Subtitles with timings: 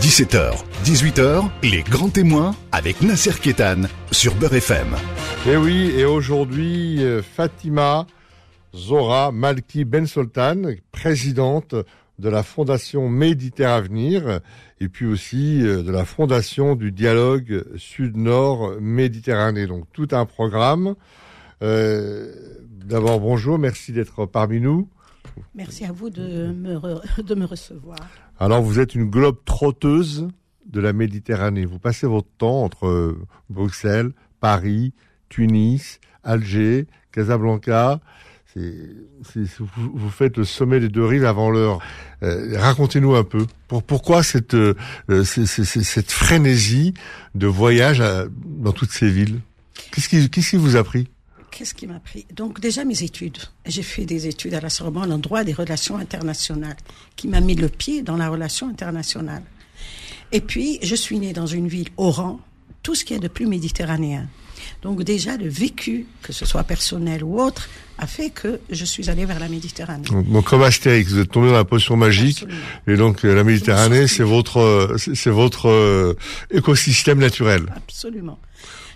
[0.00, 4.94] 17h, 18h, les grands témoins avec Nasser Kétan sur Beurre FM.
[5.46, 8.06] Et eh oui, et aujourd'hui, euh, Fatima
[8.74, 11.74] Zora Malki Ben Sultan, présidente
[12.18, 14.22] de la Fondation Méditerranée
[14.80, 19.66] et puis aussi euh, de la Fondation du dialogue Sud-Nord Méditerranée.
[19.66, 20.94] Donc tout un programme.
[21.62, 22.32] Euh,
[22.86, 24.88] d'abord, bonjour, merci d'être parmi nous.
[25.54, 27.98] Merci à vous de me, de me recevoir.
[28.42, 30.26] Alors, vous êtes une globe trotteuse
[30.64, 31.66] de la Méditerranée.
[31.66, 33.18] Vous passez votre temps entre euh,
[33.50, 34.94] Bruxelles, Paris,
[35.28, 38.00] Tunis, Alger, Casablanca.
[38.56, 41.80] vous, faites le sommet des deux rives avant l'heure.
[42.22, 43.44] Euh, racontez-nous un peu.
[43.68, 44.74] Pour, pourquoi cette, euh,
[45.24, 46.94] cette frénésie
[47.34, 49.40] de voyage dans toutes ces villes?
[49.92, 51.08] Qu'est-ce qui vous a pris?
[51.60, 52.24] Qu'est-ce qui m'a pris?
[52.34, 53.36] Donc déjà mes études.
[53.66, 56.78] J'ai fait des études à la Sorbonne en droit des relations internationales,
[57.16, 59.42] qui m'a mis le pied dans la relation internationale.
[60.32, 62.40] Et puis je suis née dans une ville Oran,
[62.82, 64.26] tout ce qui est de plus méditerranéen.
[64.80, 69.10] Donc déjà le vécu, que ce soit personnel ou autre, a fait que je suis
[69.10, 70.08] allée vers la Méditerranée.
[70.08, 72.46] Donc, comme Astérix, vous êtes tombé dans la potion magique,
[72.86, 76.16] et donc euh, la Méditerranée, c'est votre, euh, c'est votre euh,
[76.50, 77.66] écosystème naturel.
[77.76, 78.38] Absolument.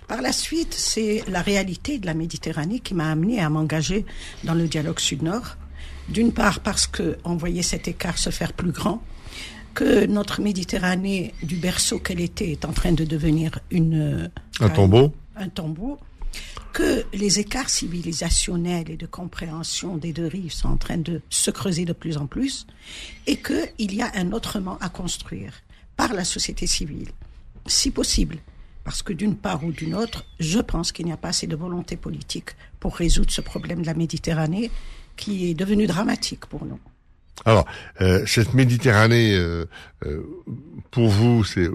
[0.08, 4.04] Par la suite, c'est la réalité de la Méditerranée qui m'a amené à m'engager
[4.44, 5.56] dans le dialogue Sud-Nord.
[6.08, 9.02] D'une part parce qu'on voyait cet écart se faire plus grand,
[9.72, 14.30] que notre Méditerranée, du berceau qu'elle était, est en train de devenir une,
[14.60, 15.12] un tombeau.
[15.36, 15.98] Un tombeau
[16.72, 21.50] que les écarts civilisationnels et de compréhension des deux rives sont en train de se
[21.50, 22.66] creuser de plus en plus
[23.26, 25.52] et qu'il y a un autrement à construire
[25.96, 27.10] par la société civile,
[27.66, 28.38] si possible,
[28.84, 31.56] parce que d'une part ou d'une autre, je pense qu'il n'y a pas assez de
[31.56, 34.70] volonté politique pour résoudre ce problème de la Méditerranée
[35.16, 36.78] qui est devenu dramatique pour nous.
[37.44, 37.66] Alors,
[38.00, 39.66] euh, cette Méditerranée, euh,
[40.06, 40.22] euh,
[40.90, 41.68] pour vous, c'est,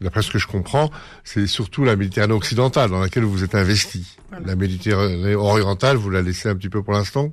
[0.00, 0.90] d'après ce que je comprends,
[1.24, 4.16] c'est surtout la Méditerranée occidentale dans laquelle vous êtes investi.
[4.44, 7.32] La Méditerranée orientale, vous la laissez un petit peu pour l'instant?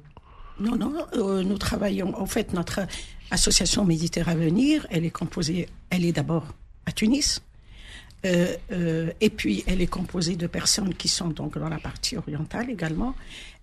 [0.60, 0.94] Non, non,
[1.44, 2.18] nous travaillons.
[2.18, 2.82] En fait, notre
[3.32, 6.46] association Méditerranée, elle est composée, elle est d'abord
[6.86, 7.42] à Tunis,
[8.26, 12.18] euh, euh, et puis, elle est composée de personnes qui sont donc dans la partie
[12.18, 13.16] orientale également.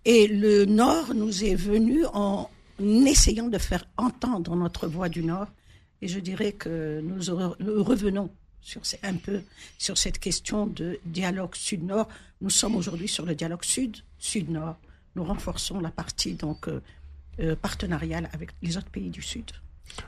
[0.04, 5.46] Et le Nord nous est venu en essayant de faire entendre notre voix du Nord.
[6.02, 7.20] Et je dirais que nous,
[7.82, 8.30] revenons
[9.02, 9.42] un peu
[9.78, 12.08] sur cette question de dialogue Sud-Nord.
[12.40, 14.76] Nous sommes aujourd'hui sur le dialogue Sud-Sud-Nord.
[15.16, 19.50] Nous renforçons la partie donc euh, partenariale avec les autres pays du Sud.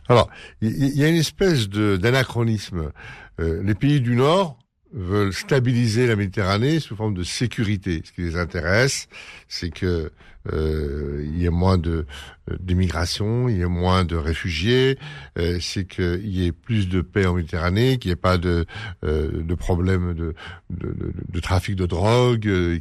[0.09, 0.29] Alors,
[0.61, 2.93] il y, a une espèce d'anachronisme.
[3.41, 4.59] Euh, les pays du Nord
[4.93, 8.03] veulent stabiliser la Méditerranée sous forme de sécurité.
[8.05, 9.09] Ce qui les intéresse,
[9.49, 10.11] c'est que
[10.53, 12.05] euh, il y ait moins de
[12.51, 14.99] euh, d'immigration, il y ait moins de réfugiés,
[15.39, 18.67] euh, c'est qu'il y ait plus de paix en Méditerranée, qu'il n'y ait pas de
[19.05, 20.35] euh, de problème de,
[20.71, 22.81] de, de, trafic de drogue, de,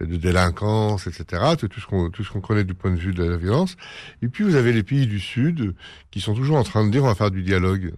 [0.00, 1.56] de délinquance, etc.
[1.58, 3.76] Tout ce qu'on tout ce qu'on connaît du point de vue de la violence.
[4.22, 5.74] Et puis vous avez les pays du Sud
[6.12, 7.94] qui sont toujours en train de dire on va faire du dialogue.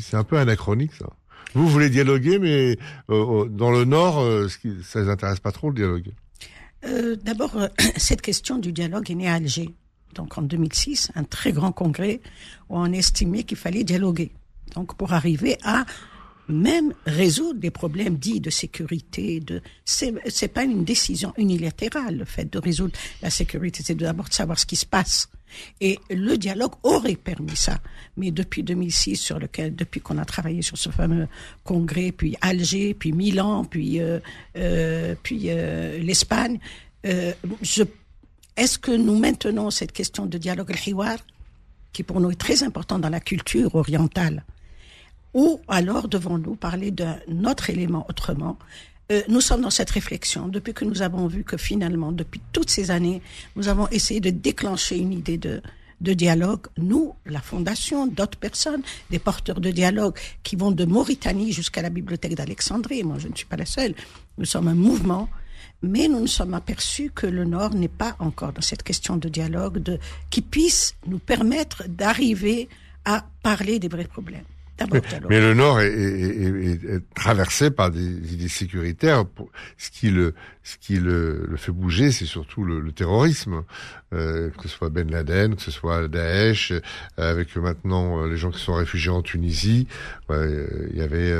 [0.00, 1.06] C'est un peu anachronique ça.
[1.54, 2.76] Vous voulez dialoguer, mais
[3.10, 4.48] euh, dans le Nord, euh,
[4.82, 6.10] ça les intéresse pas trop le dialogue.
[6.84, 7.56] Euh, D'abord,
[7.96, 9.70] cette question du dialogue est née à Alger.
[10.14, 12.20] Donc en 2006, un très grand congrès
[12.68, 14.32] où on estimait qu'il fallait dialoguer.
[14.74, 15.84] Donc pour arriver à
[16.48, 19.40] même résoudre des problèmes dits de sécurité.
[19.40, 24.34] De c'est pas une décision unilatérale le fait de résoudre la sécurité, c'est d'abord de
[24.34, 25.28] savoir ce qui se passe.
[25.80, 27.78] Et le dialogue aurait permis ça.
[28.16, 31.28] Mais depuis 2006, sur lequel, depuis qu'on a travaillé sur ce fameux
[31.64, 34.18] congrès, puis Alger, puis Milan, puis euh,
[34.56, 36.58] euh, puis euh, l'Espagne,
[37.02, 41.18] est-ce que nous maintenons cette question de dialogue al
[41.92, 44.44] qui pour nous est très important dans la culture orientale,
[45.32, 48.58] ou alors devons-nous parler d'un autre élément autrement
[49.12, 52.70] euh, nous sommes dans cette réflexion depuis que nous avons vu que finalement, depuis toutes
[52.70, 53.20] ces années,
[53.54, 55.60] nous avons essayé de déclencher une idée de,
[56.00, 56.66] de dialogue.
[56.78, 61.90] Nous, la Fondation, d'autres personnes, des porteurs de dialogue qui vont de Mauritanie jusqu'à la
[61.90, 63.04] bibliothèque d'Alexandrie.
[63.04, 63.94] Moi, je ne suis pas la seule.
[64.38, 65.28] Nous sommes un mouvement.
[65.82, 69.28] Mais nous nous sommes aperçus que le Nord n'est pas encore dans cette question de
[69.28, 69.98] dialogue de,
[70.30, 72.70] qui puisse nous permettre d'arriver
[73.04, 74.44] à parler des vrais problèmes.
[75.28, 79.24] Mais, le Nord est, traversé par des idées sécuritaires.
[79.78, 80.34] Ce qui le,
[80.64, 83.64] ce qui le, fait bouger, c'est surtout le, terrorisme,
[84.14, 86.80] euh, que ce soit Ben Laden, que ce soit Daesh, euh,
[87.18, 89.86] avec maintenant euh, les gens qui sont réfugiés en Tunisie.
[90.30, 91.34] il y avait,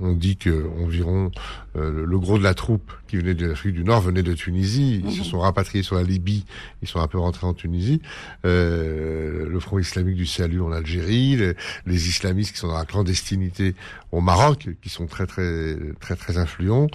[0.00, 1.30] on dit que environ
[1.74, 5.02] le gros de la troupe qui venait de l'Afrique du Nord venait de Tunisie.
[5.04, 5.24] Ils se mhm.
[5.24, 6.44] sont rapatriés sur la Libye.
[6.82, 8.00] Ils sont un peu rentrés en Tunisie.
[8.44, 11.54] le Front islamique du Salut en Algérie, les,
[11.86, 13.74] les islamistes qui sont dans la clandestinité
[14.12, 16.86] au Maroc, qui sont très très très très influents.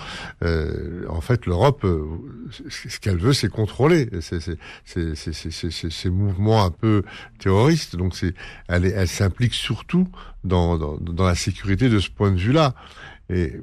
[0.44, 2.06] Euh, en fait, l'Europe, euh,
[2.70, 7.04] ce qu'elle veut, c'est contrôler ces, mouvements un peu
[7.40, 7.96] terroristes.
[7.96, 8.16] Donc,
[8.68, 10.08] elle, s'implique surtout
[10.44, 12.74] dans la sécurité de ce point de vue-là.
[13.30, 13.54] Et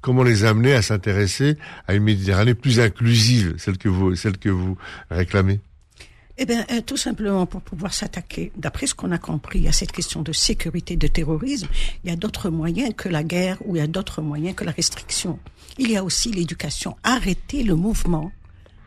[0.00, 1.56] comment les amener à s'intéresser
[1.88, 4.76] à une Méditerranée plus inclusive, celle que vous, celle que vous
[5.10, 5.60] réclamez?
[6.38, 9.92] Eh bien, euh, tout simplement pour pouvoir s'attaquer, d'après ce qu'on a compris, à cette
[9.92, 11.68] question de sécurité, de terrorisme,
[12.04, 14.64] il y a d'autres moyens que la guerre ou il y a d'autres moyens que
[14.64, 15.38] la restriction.
[15.78, 16.96] Il y a aussi l'éducation.
[17.02, 18.32] Arrêter le mouvement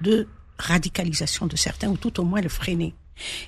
[0.02, 0.28] de
[0.58, 2.96] radicalisation de certains ou tout au moins le freiner.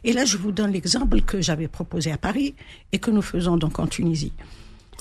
[0.04, 2.56] Et là, je vous donne l'exemple que j'avais proposé à Paris
[2.92, 4.34] et que nous faisons donc en Tunisie.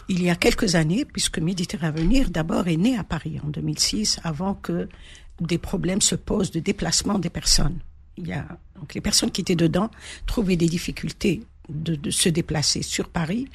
[0.08, 4.20] Il y a quelques années, puisque Méditerranée Avenir d'abord est né à Paris en 2006,
[4.24, 4.88] avant que
[5.40, 7.78] des problèmes se posent de déplacement des personnes
[8.16, 8.46] il y a
[8.78, 9.90] donc les personnes qui étaient dedans
[10.26, 13.48] trouvaient des difficultés de, se déplacer sur Paris.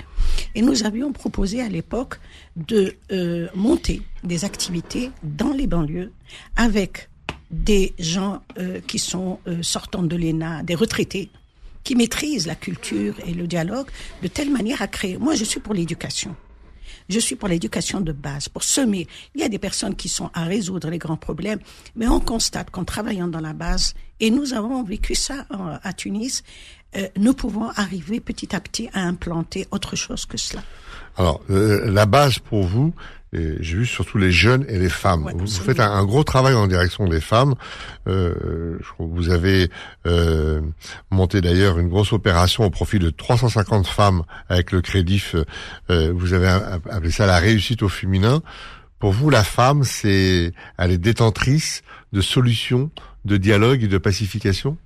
[0.56, 2.20] Et nous avions proposé à l'époque
[2.56, 6.12] de euh, monter des activités dans les banlieues
[6.56, 7.10] avec
[7.50, 11.30] des gens euh, qui sont euh, sortants de l'ENA, des retraités,
[11.84, 13.88] qui maîtrisent la culture et le dialogue
[14.22, 15.18] de telle manière à créer.
[15.18, 16.36] Moi, je suis pour l'éducation.
[17.12, 19.06] Je suis pour l'éducation de base, pour semer.
[19.36, 21.60] Il y a des personnes qui sont à résoudre les grands problèmes,
[21.98, 25.46] mais on constate qu'en travaillant dans la base, et nous avons vécu ça
[25.84, 26.42] à Tunis,
[26.96, 30.64] euh, nous pouvons arriver petit à petit à implanter autre chose que cela.
[31.18, 32.94] Alors, euh, la base pour vous,
[33.34, 35.32] j'ai vu surtout les jeunes et les femmes.
[35.34, 37.56] vous, faites un, gros travail en direction des femmes.
[38.08, 39.70] Euh, je crois que vous avez
[40.06, 40.62] euh,
[41.12, 45.24] monté d'ailleurs une grosse opération au profit de 350 femmes avec le crédit.
[45.90, 48.42] Euh, vous avez appelé ça la réussite au féminin.
[49.00, 52.92] Pour vous, la femme, c'est elle est détentrice de solutions,
[53.24, 54.78] de dialogue et de pacification?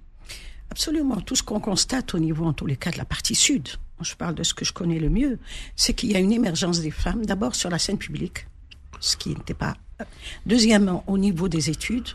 [0.69, 1.19] Absolument.
[1.21, 3.69] Tout ce qu'on constate au niveau, en tous les cas, de la partie sud,
[4.01, 5.39] je parle de ce que je connais le mieux,
[5.75, 8.47] c'est qu'il y a une émergence des femmes, d'abord sur la scène publique,
[8.99, 9.77] ce qui n'était pas.
[10.45, 12.09] Deuxièmement, au niveau des études.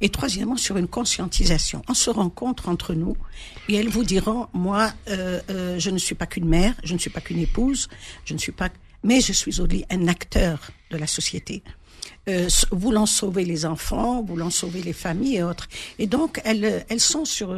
[0.00, 1.82] Et troisièmement, sur une conscientisation.
[1.88, 3.16] On se rencontre entre nous
[3.68, 6.98] et elles vous diront, moi, euh, euh, je ne suis pas qu'une mère, je ne
[6.98, 7.88] suis pas qu'une épouse,
[8.24, 8.70] je ne suis pas,
[9.04, 11.62] mais je suis aussi un acteur de la société.
[12.28, 15.68] Euh, voulant sauver les enfants, voulant sauver les familles et autres.
[15.98, 17.54] Et donc, elles, elles sont sur,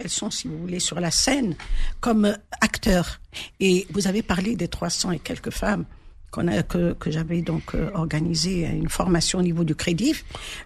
[0.00, 1.54] elles sont, si vous voulez, sur la scène
[2.00, 3.20] comme acteurs.
[3.60, 5.84] Et vous avez parlé des 300 et quelques femmes
[6.30, 10.14] que, j'avais donc euh, organisé une formation au niveau du crédit.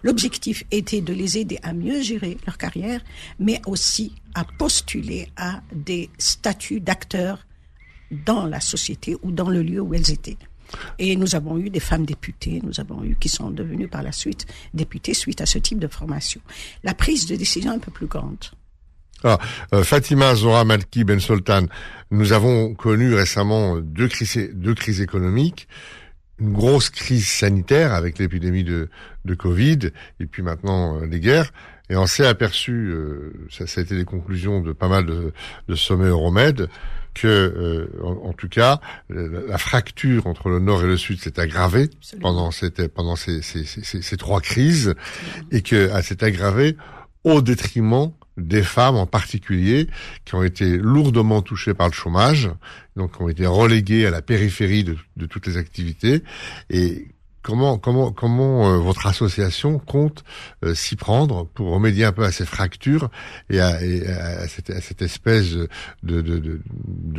[0.03, 3.01] L'objectif était de les aider à mieux gérer leur carrière,
[3.39, 7.45] mais aussi à postuler à des statuts d'acteurs
[8.11, 10.37] dans la société ou dans le lieu où elles étaient.
[10.99, 14.11] Et nous avons eu des femmes députées, nous avons eu qui sont devenues par la
[14.11, 16.41] suite députées suite à ce type de formation.
[16.83, 18.45] La prise de décision est un peu plus grande.
[19.27, 19.39] Ah,
[19.73, 21.65] euh, Fatima Zora Malki Ben Sultan,
[22.11, 25.67] nous avons connu récemment deux crises, deux crises économiques,
[26.39, 28.87] une grosse crise sanitaire avec l'épidémie de,
[29.25, 29.89] de Covid
[30.19, 31.51] et puis maintenant euh, les guerres.
[31.89, 35.33] Et on s'est aperçu, euh, ça, ça, a été les conclusions de pas mal de,
[35.69, 36.69] de sommets Euromède,
[37.15, 41.89] que, en, tout cas, la, fracture entre le Nord et le Sud s'est aggravée
[42.19, 44.95] pendant, cette, pendant ces, ces, ces, ces, trois crises
[45.49, 46.75] et qu'elle s'est aggravée
[47.23, 49.87] au détriment des femmes en particulier
[50.25, 52.49] qui ont été lourdement touchées par le chômage,
[52.95, 56.23] donc qui ont été reléguées à la périphérie de, toutes les activités.
[56.69, 57.07] Et
[57.41, 60.23] comment comment comment euh, votre association compte
[60.63, 63.09] euh, s'y prendre pour remédier un peu à ces fractures
[63.49, 65.69] et à, à, cette, à cette, espèce de,
[66.03, 66.61] de, de,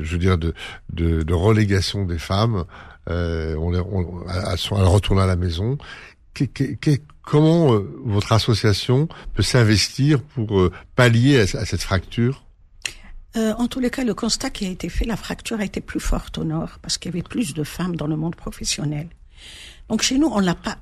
[0.02, 0.52] je veux dire de,
[0.92, 2.64] de, relégation des femmes
[3.08, 5.78] euh, on, on, à, à, retourner à la maison
[7.22, 12.44] comment euh, votre association peut s'investir pour euh, pallier à, cette fracture?
[13.36, 15.80] Euh, en tous les cas, le constat qui a été fait, la fracture a été
[15.80, 19.08] plus forte au nord parce qu'il y avait plus de femmes dans le monde professionnel.
[19.88, 20.78] Donc chez nous, on l'a pas,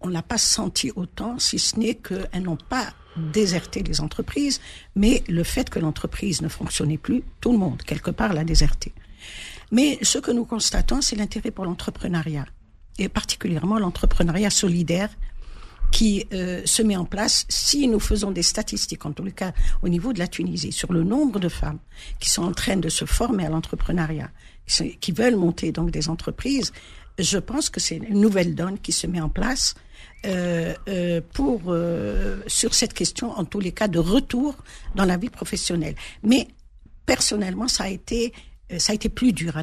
[0.00, 4.60] on l'a pas senti autant, si ce n'est qu'elles n'ont pas déserté les entreprises,
[4.94, 8.92] mais le fait que l'entreprise ne fonctionnait plus, tout le monde quelque part l'a déserté.
[9.72, 12.46] Mais ce que nous constatons, c'est l'intérêt pour l'entrepreneuriat
[12.98, 15.10] et particulièrement l'entrepreneuriat solidaire
[15.92, 19.52] qui euh, se met en place si nous faisons des statistiques, en tous les cas
[19.82, 21.78] au niveau de la Tunisie, sur le nombre de femmes
[22.18, 24.30] qui sont en train de se former à l'entrepreneuriat,
[25.00, 26.72] qui veulent monter donc des entreprises.
[27.18, 29.74] Je pense que c'est une nouvelle donne qui se met en place
[30.26, 34.56] euh, euh, pour euh, sur cette question, en tous les cas, de retour
[34.94, 35.94] dans la vie professionnelle.
[36.22, 36.48] Mais
[37.06, 38.32] personnellement, ça a été
[38.72, 39.62] euh, ça a été plus dur à,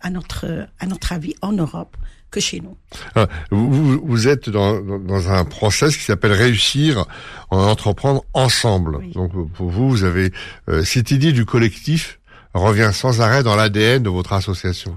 [0.00, 1.96] à, notre à notre avis en Europe
[2.32, 2.76] que chez nous.
[3.14, 7.04] Ah, vous, vous, êtes dans, dans un process qui s'appelle réussir
[7.50, 8.98] en entreprendre ensemble.
[9.12, 10.32] Donc pour vous, vous avez
[10.68, 12.18] euh, cette idée du collectif
[12.54, 14.96] revient sans arrêt dans l'ADN de votre association.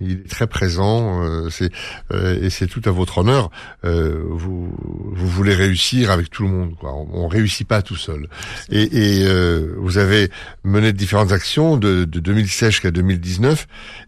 [0.00, 1.70] Il est très présent, euh, c'est
[2.12, 3.50] euh, et c'est tout à votre honneur.
[3.84, 4.70] Euh, vous
[5.12, 6.74] vous voulez réussir avec tout le monde.
[6.78, 6.92] Quoi.
[6.92, 8.28] On, on réussit pas tout seul.
[8.70, 9.28] Et, et
[9.76, 10.30] vous avez
[10.64, 13.66] mené différentes actions de, de 2016 jusqu'à 2019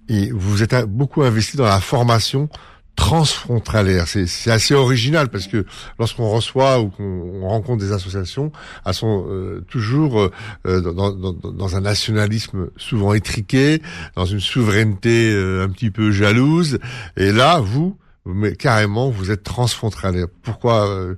[0.08, 2.48] et vous êtes beaucoup investi dans la formation
[2.96, 4.06] transfrontalière.
[4.06, 5.64] C'est assez original parce que
[5.98, 8.52] lorsqu'on reçoit ou qu'on rencontre des associations,
[8.84, 10.30] elles sont euh, toujours euh,
[10.66, 13.82] euh, dans, dans, dans, un nationalisme souvent étriqué,
[14.14, 16.78] dans une souveraineté un petit peu jalouse.
[17.16, 20.26] Et là, vous, mais carrément, vous êtes transfrontalière.
[20.42, 21.14] Pourquoi,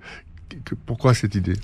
[0.86, 1.56] pourquoi cette idée?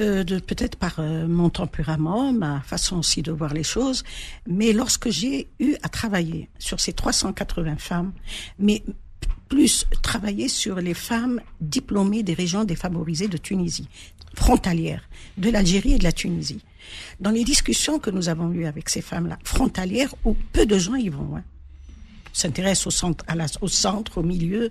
[0.00, 4.04] Euh, peut-être par mon tempérament, ma façon aussi de voir les choses,
[4.46, 8.12] mais lorsque j'ai eu à travailler sur ces 380 femmes,
[8.58, 8.82] mais
[9.48, 13.88] plus travailler sur les femmes diplômées des régions défavorisées de Tunisie,
[14.34, 16.64] frontalières, de l'Algérie et de la Tunisie.
[17.20, 20.94] Dans les discussions que nous avons eues avec ces femmes-là, frontalières, où peu de gens
[20.94, 21.44] y vont, hein,
[22.32, 22.88] s'intéressent
[23.60, 24.70] au centre, au milieu,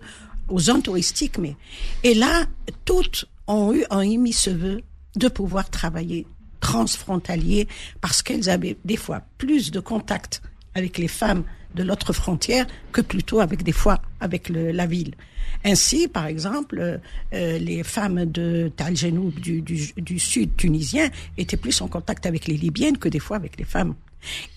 [0.49, 1.55] aux zones touristiques, mais
[2.03, 2.45] et là,
[2.85, 4.81] toutes ont eu, ont émis ce vœu
[5.15, 6.27] de pouvoir travailler
[6.65, 7.67] transfrontalier
[8.01, 10.41] parce qu'elles avaient des fois plus de contact
[10.73, 11.43] avec les femmes
[11.75, 15.15] de l'autre frontière que plutôt avec des fois avec le, la ville.
[15.63, 16.99] Ainsi, par exemple,
[17.33, 22.47] euh, les femmes de Tal du, du, du, sud tunisien étaient plus en contact avec
[22.47, 23.95] les Libyennes que des fois avec les femmes.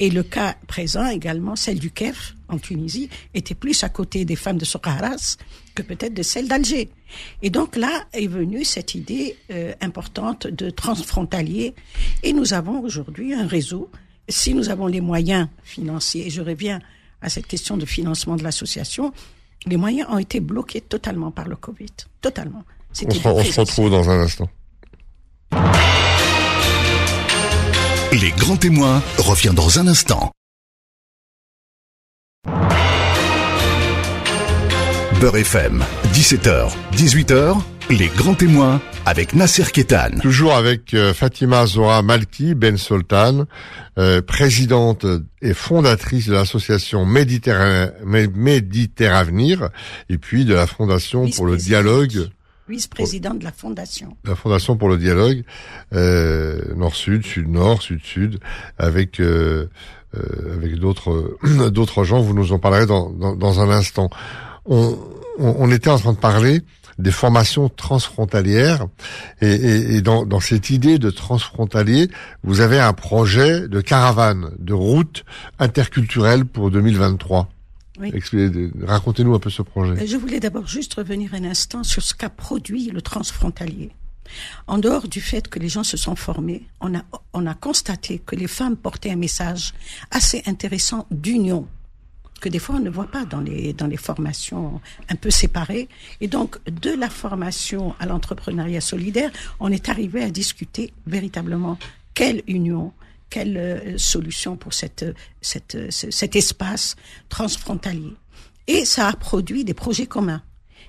[0.00, 4.36] Et le cas présent également, celle du Kef en Tunisie, était plus à côté des
[4.36, 5.36] femmes de Sokaras
[5.74, 6.88] que peut-être de celles d'Alger.
[7.42, 11.74] Et donc là est venue cette idée euh, importante de transfrontalier.
[12.22, 13.90] Et nous avons aujourd'hui un réseau.
[14.28, 16.80] Si nous avons les moyens financiers, et je reviens
[17.22, 19.12] à cette question de financement de l'association,
[19.66, 21.86] les moyens ont été bloqués totalement par le Covid.
[22.20, 22.64] Totalement.
[22.90, 24.48] On se, on se retrouve dans un instant.
[28.12, 30.32] Les grands témoins revient dans un instant.
[35.20, 37.60] Beurre FM, 17h, 18h,
[37.90, 40.10] les grands témoins avec Nasser Ketan.
[40.20, 43.46] Toujours avec euh, Fatima Zora Malki Ben Sultan,
[43.98, 45.06] euh, présidente
[45.40, 47.90] et fondatrice de l'association Méditerranée,
[48.34, 49.70] Méditerravenir
[50.10, 52.28] et puis de la Fondation pour le dialogue.
[52.68, 54.16] Vice-présidente de la Fondation.
[54.24, 55.42] La Fondation pour le dialogue,
[55.94, 58.40] euh, Nord-Sud, Sud-Nord, Sud-Sud,
[58.78, 59.70] avec euh,
[60.14, 61.38] euh avec d'autres
[61.70, 62.20] d'autres gens.
[62.20, 64.10] Vous nous en parlerez dans, dans, dans un instant.
[64.68, 64.98] On,
[65.38, 66.62] on, on, était en train de parler
[66.98, 68.86] des formations transfrontalières.
[69.40, 72.08] Et, et, et dans, dans, cette idée de transfrontalier,
[72.42, 75.24] vous avez un projet de caravane, de route
[75.58, 77.48] interculturelle pour 2023.
[78.00, 78.12] Oui.
[78.84, 80.06] Racontez-nous un peu ce projet.
[80.06, 83.90] Je voulais d'abord juste revenir un instant sur ce qu'a produit le transfrontalier.
[84.66, 88.20] En dehors du fait que les gens se sont formés, on a, on a constaté
[88.24, 89.72] que les femmes portaient un message
[90.10, 91.66] assez intéressant d'union
[92.40, 95.88] que des fois on ne voit pas dans les, dans les formations un peu séparées.
[96.20, 99.30] Et donc, de la formation à l'entrepreneuriat solidaire,
[99.60, 101.78] on est arrivé à discuter véritablement
[102.14, 102.92] quelle union,
[103.30, 105.04] quelle euh, solution pour cette,
[105.40, 106.96] cette, cet espace
[107.28, 108.14] transfrontalier.
[108.66, 110.42] Et ça a produit des projets communs.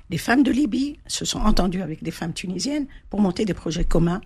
[0.10, 3.84] Les femmes de Libye se sont entendues avec des femmes tunisiennes pour monter des projets
[3.84, 4.22] communs.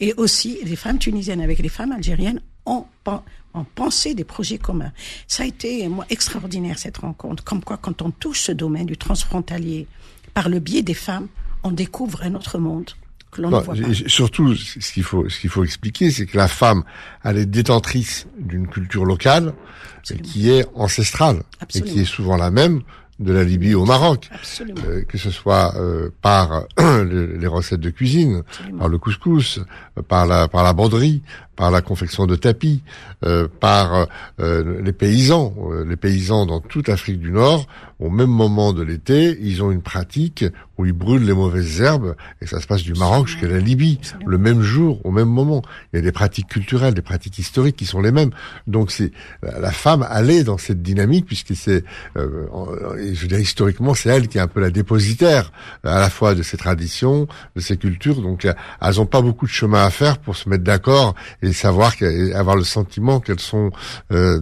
[0.00, 2.86] Et aussi, les femmes tunisiennes avec les femmes algériennes ont,
[3.54, 4.92] en penser des projets communs.
[5.26, 7.42] Ça a été moi extraordinaire cette rencontre.
[7.42, 9.86] Comme quoi, quand on touche ce domaine du transfrontalier
[10.34, 11.28] par le biais des femmes,
[11.64, 12.90] on découvre un autre monde.
[13.30, 13.94] Que l'on ne voit pas.
[14.06, 16.84] Surtout, ce qu'il faut, ce qu'il faut expliquer, c'est que la femme,
[17.24, 19.52] elle est détentrice d'une culture locale
[19.98, 20.28] Absolument.
[20.28, 21.90] qui est ancestrale Absolument.
[21.90, 22.82] et qui est souvent la même
[23.18, 24.28] de la Libye au Maroc,
[24.60, 28.78] euh, que ce soit euh, par les recettes de cuisine, Absolument.
[28.78, 29.60] par le couscous,
[30.06, 31.22] par la par la broderie,
[31.56, 32.82] par la confection de tapis,
[33.24, 34.06] euh, par
[34.40, 35.54] euh, les paysans.
[35.70, 37.66] Euh, les paysans dans toute l'Afrique du Nord,
[37.98, 40.44] au même moment de l'été, ils ont une pratique
[40.76, 43.98] où ils brûlent les mauvaises herbes, et ça se passe du Maroc jusqu'à la Libye,
[44.26, 45.62] le même jour, au même moment.
[45.92, 48.28] Il y a des pratiques culturelles, des pratiques historiques qui sont les mêmes.
[48.66, 51.82] Donc c'est la femme, allait dans cette dynamique, puisque c'est,
[52.18, 52.46] euh,
[52.98, 55.50] je veux dire, historiquement, c'est elle qui est un peu la dépositaire,
[55.82, 58.20] à la fois de ces traditions, de ces cultures.
[58.20, 61.94] Donc elles n'ont pas beaucoup de chemin à faire pour se mettre d'accord et savoir
[62.34, 63.70] avoir le sentiment qu'elles sont
[64.12, 64.40] euh,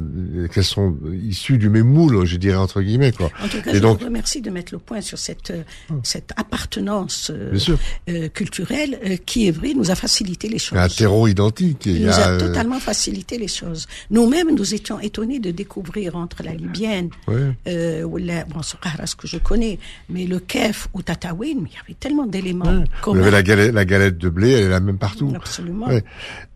[0.53, 3.31] qu'elles sont issues du même moule, je dirais entre guillemets quoi.
[3.43, 5.63] En tout cas, et je donc, vous remercie de mettre le point sur cette euh,
[5.91, 5.95] oh.
[6.03, 10.79] cette appartenance euh, culturelle euh, qui est vrai nous a facilité les choses.
[10.79, 11.87] Un terreau identique.
[11.87, 13.87] Il, nous a, a totalement facilité les choses.
[14.11, 18.03] Nous-mêmes, nous étions étonnés de découvrir entre la libyenne ouais.
[18.03, 21.97] ou la bon, ce que je connais, mais le Kef ou Tataouine, il y avait
[21.99, 22.65] tellement d'éléments.
[22.65, 22.85] Ouais.
[23.05, 25.33] Vous avez la galette, la galette de blé, elle est la même partout.
[25.35, 25.89] Absolument.
[25.89, 26.05] Ouais.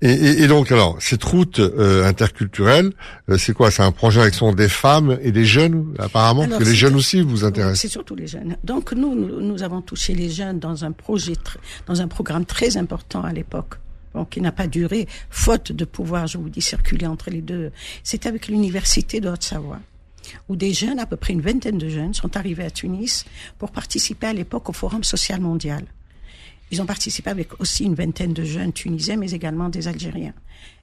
[0.00, 2.92] Et, et, Et, donc, alors, cette route euh, interculturelle,
[3.28, 3.70] euh, c'est quoi?
[3.72, 6.46] C'est un projet avec son des femmes et des jeunes, apparemment?
[6.46, 7.80] Que les jeunes aussi vous intéressent.
[7.80, 8.56] C'est surtout les jeunes.
[8.62, 11.34] Donc, nous, nous, avons touché les jeunes dans un projet,
[11.86, 13.74] dans un programme très important à l'époque.
[14.30, 17.70] qui n'a pas duré, faute de pouvoir, je vous dis, circuler entre les deux.
[18.02, 19.80] C'était avec l'université de Haute-Savoie
[20.48, 23.24] où des jeunes, à peu près une vingtaine de jeunes, sont arrivés à Tunis
[23.58, 25.84] pour participer à l'époque au Forum social mondial.
[26.70, 30.34] Ils ont participé avec aussi une vingtaine de jeunes tunisiens, mais également des Algériens.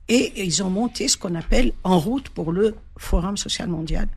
[0.08, 4.08] Et ils ont monté ce qu'on appelle en route pour le Forum social mondial.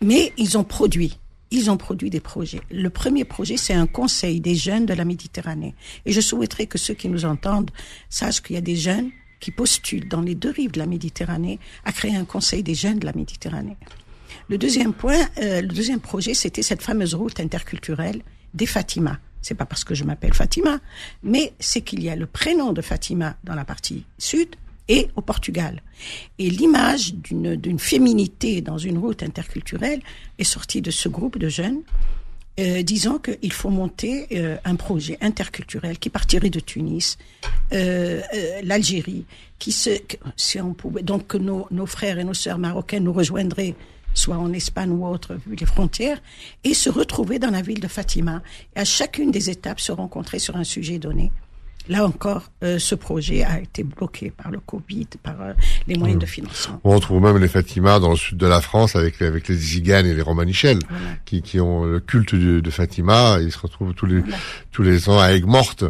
[0.00, 1.18] Mais ils ont produit.
[1.50, 2.60] Ils ont produit des projets.
[2.70, 5.74] Le premier projet, c'est un conseil des jeunes de la Méditerranée.
[6.06, 7.70] Et je souhaiterais que ceux qui nous entendent
[8.08, 11.58] sachent qu'il y a des jeunes qui postulent dans les deux rives de la Méditerranée
[11.84, 13.76] à créer un conseil des jeunes de la Méditerranée.
[14.48, 18.22] Le deuxième point, euh, le deuxième projet, c'était cette fameuse route interculturelle
[18.54, 20.78] des Fatima c'est pas parce que je m'appelle Fatima,
[21.22, 24.56] mais c'est qu'il y a le prénom de Fatima dans la partie sud
[24.88, 25.82] et au Portugal.
[26.38, 30.00] Et l'image d'une, féminité dans une route interculturelle
[30.38, 31.82] est sortie de ce groupe de jeunes,
[32.60, 37.16] euh, disant qu'il faut monter euh, un projet interculturel qui partirait de Tunis,
[37.72, 39.24] euh, euh l'Algérie,
[39.58, 39.90] qui se,
[40.36, 43.74] si on pouvait, donc que nos, nos frères et nos sœurs marocains nous rejoindraient
[44.14, 46.20] soit en Espagne ou autre, vu les frontières,
[46.64, 48.42] et se retrouver dans la ville de Fatima.
[48.76, 51.30] Et à chacune des étapes, se rencontrer sur un sujet donné.
[51.88, 55.52] Là encore, euh, ce projet a été bloqué par le Covid, par euh,
[55.88, 56.80] les moyens de financement.
[56.84, 60.06] On retrouve même les Fatima dans le sud de la France avec avec les Ziganes
[60.06, 60.78] et les Romanichels
[61.24, 63.38] qui, qui ont le culte de, Fatima.
[63.40, 64.22] Ils se retrouvent tous les
[64.70, 65.84] tous les ans à Aigues-Mortes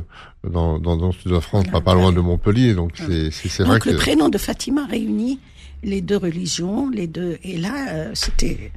[0.49, 2.75] dans, dans, dans le sud de la France, pas, pas loin de Montpellier.
[2.75, 5.39] Donc c'est c'est vrai que le prénom de Fatima réunit
[5.83, 7.39] les deux religions, les deux.
[7.43, 8.73] Et là, euh, c'était.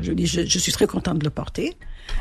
[0.00, 1.76] je dis, je, suis très contente de le porter,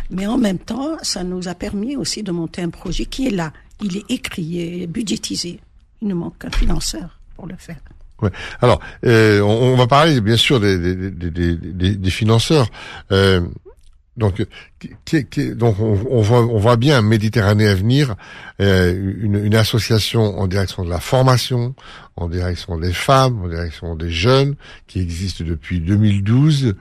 [0.10, 3.32] mais en même temps, ça nous a permis aussi de monter un projet qui est
[3.32, 3.54] là.
[3.82, 5.60] Il est écrit, et budgétisé.
[6.02, 7.80] Il nous manque un financeur pour le faire.
[8.22, 8.32] Ouais.
[8.62, 12.68] Alors, euh, on, va parler bien sûr des, des, des, des financeurs.
[13.12, 13.42] Euh,
[14.20, 14.46] donc,
[15.56, 18.16] donc on, voit, on voit bien Méditerranée à venir,
[18.62, 21.74] euh, une, association en direction de la formation,
[22.16, 24.56] en direction des femmes, en direction des jeunes,
[24.88, 26.76] qui existe depuis 2012,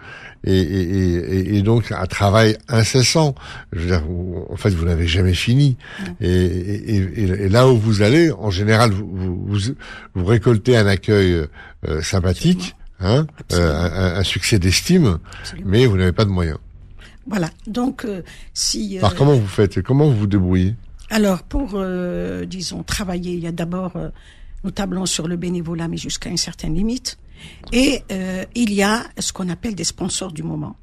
[0.45, 3.35] et, donc un travail incessant.
[3.73, 4.03] Je veux dire,
[4.51, 5.77] en fait, vous n'avez jamais fini.
[6.21, 9.47] Et, là où vous allez, en général, vous,
[10.15, 11.47] vous, récoltez un accueil
[11.89, 15.19] euh, sympathique, hein, euh, un, un, succès d'estime,
[15.65, 16.59] mais vous n'avez pas de moyens.
[17.29, 17.51] Voilà.
[17.67, 18.23] Donc, euh,
[18.55, 18.99] si.
[18.99, 20.75] Alors, comment vous faites Comment vous vous débrouillez?
[21.11, 24.09] Alors, pour, euh, disons, travailler, il y a d'abord, euh,
[24.65, 27.19] nous tablons sur le bénévolat, mais jusqu'à une certaine limite.
[27.73, 28.03] Et
[28.57, 30.75] il y a ce qu'on appelle des sponsors du moment.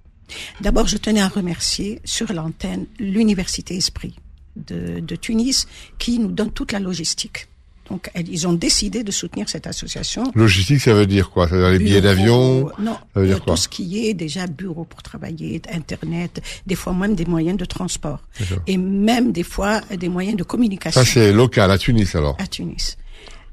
[0.61, 4.15] D'abord, je tenais à remercier sur l'antenne l'Université Esprit
[4.55, 5.67] de, de Tunis
[5.99, 7.49] qui nous donne toute la logistique.
[7.89, 10.31] Donc, ils ont décidé de soutenir cette association.
[10.33, 11.47] Logistique, ça veut dire quoi?
[11.47, 12.71] Ça veut dire les billets d'avion?
[12.79, 16.93] Non, ça veut dire tout ce qui est déjà bureau pour travailler, Internet, des fois
[16.93, 18.21] même des moyens de transport.
[18.65, 20.99] Et même des fois des moyens de communication.
[20.99, 22.97] Ça, c'est local, à Tunis alors À Tunis.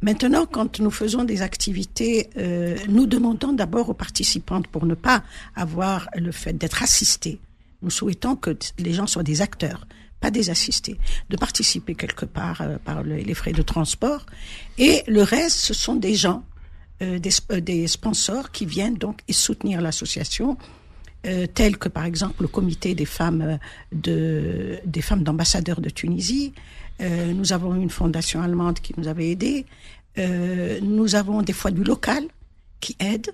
[0.00, 5.22] Maintenant, quand nous faisons des activités, euh, nous demandons d'abord aux participantes, pour ne pas
[5.54, 7.38] avoir le fait d'être assistés,
[7.82, 9.86] nous souhaitons que les gens soient des acteurs
[10.22, 10.96] pas des assistés,
[11.28, 14.24] de participer quelque part euh, par les frais de transport.
[14.78, 16.44] Et le reste, ce sont des gens,
[17.02, 20.56] euh, des, euh, des, sponsors qui viennent donc soutenir l'association,
[21.54, 23.60] tels que par exemple le comité des femmes
[23.92, 26.52] de des femmes d'ambassadeurs de Tunisie.
[27.38, 29.64] nous avons une fondation allemande qui nous avait aidés.
[30.96, 32.24] nous avons des fois du local
[32.80, 33.28] qui aide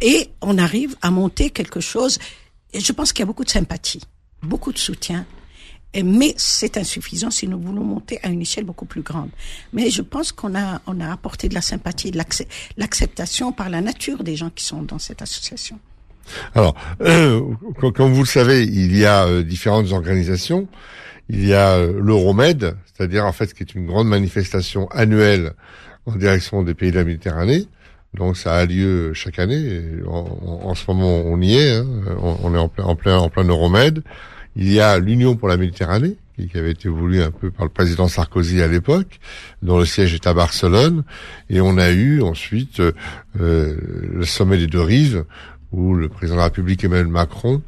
[0.00, 2.20] et on arrive à monter quelque chose.
[2.72, 4.04] Et je pense qu'il y a beaucoup de sympathie,
[4.42, 5.26] beaucoup de soutien
[5.94, 9.30] mais c'est insuffisant si nous voulons monter à une échelle beaucoup plus grande.
[9.72, 12.18] Mais je pense qu'on a, on a apporté de la sympathie, de
[12.76, 15.78] l'acceptation par la nature des gens qui sont dans cette association.
[16.54, 17.40] Alors, euh,
[17.94, 20.68] comme vous le savez, il y a euh, différentes organisations.
[21.28, 25.52] Il y a euh, l'Euromed, c'est-à-dire en fait qui est une grande manifestation annuelle
[26.06, 27.66] en direction des pays de la Méditerranée.
[28.14, 29.82] Donc ça a lieu chaque année.
[30.06, 31.76] En, ce moment, on y est.
[31.76, 31.86] Hein.
[32.20, 34.02] On, est en plein, en plein, en plein Euromed.
[34.56, 36.16] Il y a l'Union pour la Méditerranée,
[36.50, 39.20] qui avait été voulu un peu par le président Sarkozy à l'époque,
[39.62, 41.04] dont le siège est à Barcelone,
[41.50, 42.92] et on a eu ensuite euh,
[43.36, 45.24] le sommet des deux rives,
[45.72, 47.62] où le président de la République Emmanuel Macron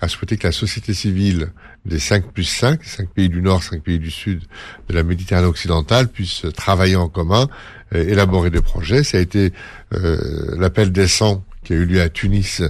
[0.00, 1.48] a souhaité que la société civile
[1.86, 4.42] des 5 plus 5, 5 pays du Nord, 5 pays du Sud
[4.88, 7.48] de la Méditerranée occidentale puisse travailler en commun,
[7.94, 9.02] euh, élaborer des projets.
[9.02, 9.52] Ça a été
[9.94, 12.62] euh, l'appel des 100 qui a eu lieu à Tunis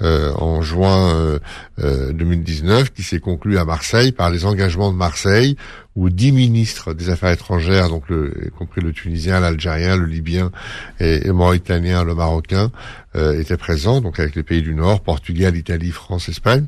[0.00, 1.38] en juin
[1.78, 5.56] 2019, qui s'est conclu à Marseille par les engagements de Marseille
[5.96, 10.52] où dix ministres des Affaires étrangères, donc le, y compris le Tunisien, l'Algérien, le Libyen
[11.00, 12.70] et, le Mauritanien, le Marocain,
[13.16, 16.66] euh, étaient présents, donc avec les pays du Nord, Portugal, Italie, France, Espagne,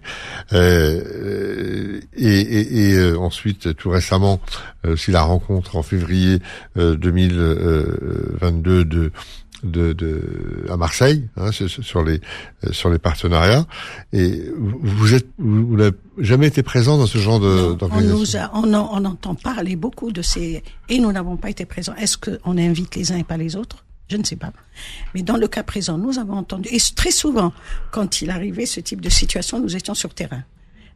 [0.53, 4.41] euh, et, et, et euh, ensuite tout récemment
[4.85, 6.41] aussi la rencontre en février
[6.75, 9.13] 2022 de
[9.63, 12.21] de, de à Marseille hein, sur les
[12.65, 13.67] euh, sur les partenariats.
[14.13, 19.05] Et vous êtes vous, n'avez jamais été présent dans ce genre d'organisation on, on, on,
[19.05, 21.95] entend parler beaucoup de ces et nous n'avons pas été présents.
[21.97, 23.85] Est-ce qu'on invite les uns et pas les autres?
[24.09, 24.53] Je ne sais pas.
[25.15, 27.53] Mais dans le cas présent, nous avons entendu, et très souvent,
[27.93, 30.43] quand il arrivait ce type de situation, nous étions sur terrain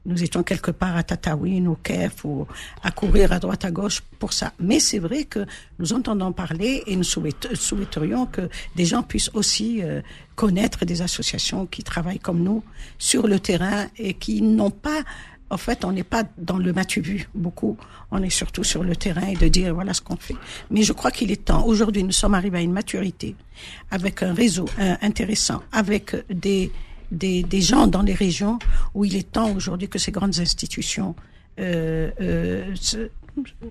[0.07, 2.47] nous étions quelque part à Tataouine, au Kef, ou
[2.83, 4.53] à courir à droite à gauche pour ça.
[4.59, 5.45] Mais c'est vrai que
[5.79, 10.01] nous entendons parler et nous souhaiterions que des gens puissent aussi euh,
[10.35, 12.63] connaître des associations qui travaillent comme nous
[12.99, 15.03] sur le terrain et qui n'ont pas
[15.49, 17.77] en fait, on n'est pas dans le matu vu beaucoup.
[18.11, 20.35] On est surtout sur le terrain et de dire voilà ce qu'on fait.
[20.71, 21.65] Mais je crois qu'il est temps.
[21.65, 23.37] Aujourd'hui, nous sommes arrivés à une maturité
[23.93, 26.73] avec un réseau euh, intéressant, avec des
[27.11, 28.59] des, des, gens dans les régions
[28.95, 31.15] où il est temps aujourd'hui que ces grandes institutions
[31.59, 32.75] euh, euh,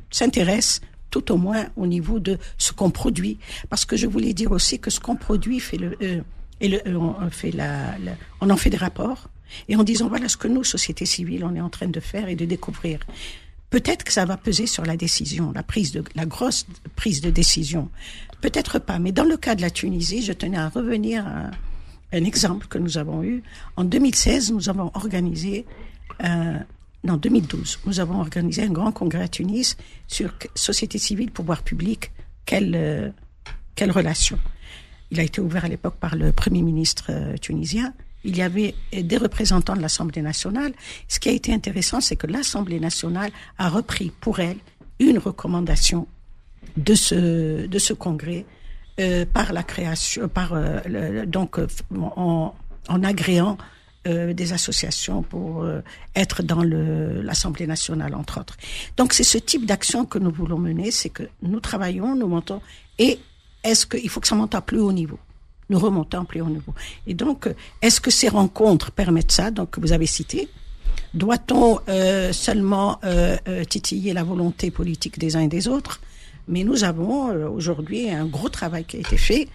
[0.10, 3.38] s'intéressent tout au moins au niveau de ce qu'on produit.
[3.69, 6.21] Parce que je voulais dire aussi que ce qu'on produit fait le, euh,
[6.62, 7.95] et le, on, fait la,
[8.41, 9.30] on en fait des rapports
[9.67, 12.28] et en disant voilà ce que nous, société civile, on est en train de faire
[12.28, 13.00] et de découvrir.
[13.69, 17.30] Peut-être que ça va peser sur la décision, la prise de la grosse prise de
[17.30, 17.89] décision.
[18.41, 21.52] Peut-être pas, mais dans le cas de la Tunisie, je tenais à revenir à,
[22.15, 23.43] un exemple que nous avons eu.
[23.75, 25.65] En 2016, nous avons organisé,
[26.23, 26.58] euh,
[27.04, 32.12] non, 2012, nous avons organisé un grand congrès à Tunis sur société civile, pouvoir public,
[32.45, 33.10] quelle, euh,
[33.75, 34.39] quelle relation.
[35.12, 37.93] Il a été ouvert à l'époque par le Premier ministre euh, tunisien.
[38.23, 40.73] Il y avait des représentants de l'Assemblée nationale.
[41.08, 44.58] Ce qui a été intéressant, c'est que l'Assemblée nationale a repris pour elle
[44.99, 46.08] une recommandation
[46.75, 48.45] de ce, de ce congrès
[48.97, 51.67] euh, par la création, par euh, donc euh,
[52.15, 52.55] en,
[52.88, 53.58] en agréant
[54.05, 55.65] des associations pour
[56.13, 58.55] être dans l'Assemblée nationale, entre autres.
[58.97, 62.62] Donc c'est ce type d'action que nous voulons mener, c'est que nous travaillons, nous montons,
[62.99, 63.17] et
[63.63, 65.17] est-ce qu'il faut que ça monte à plus haut niveau
[65.71, 66.75] Nous remontons à plus haut niveau.
[67.08, 67.49] Et donc,
[67.81, 69.49] est-ce que ces rencontres permettent ça?
[69.49, 70.49] Donc, que vous avez cité.
[71.15, 71.79] Doit-on
[72.31, 72.99] seulement
[73.67, 75.99] titiller la volonté politique des uns et des autres?
[76.47, 79.47] Mais nous avons euh, aujourd'hui un gros travail qui a été fait.